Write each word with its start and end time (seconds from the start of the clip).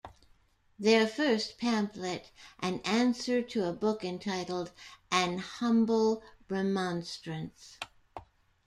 Their 0.79 1.05
first 1.05 1.59
pamphlet, 1.59 2.31
An 2.59 2.79
Answer 2.83 3.43
to 3.43 3.65
a 3.69 3.71
book 3.71 4.03
entitled, 4.03 4.71
An 5.11 5.37
Humble 5.37 6.23
Remonstrance. 6.49 7.77